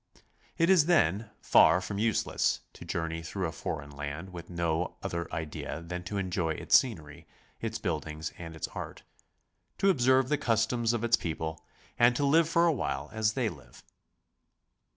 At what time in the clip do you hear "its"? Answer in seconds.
6.55-6.75, 7.59-7.77, 8.55-8.67, 11.03-11.17